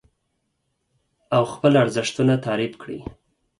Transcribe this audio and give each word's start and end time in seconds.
او 1.35 1.43
خپل 1.53 1.73
ارزښتونه 1.83 2.33
تعريف 2.45 2.73
کړئ. 2.81 2.99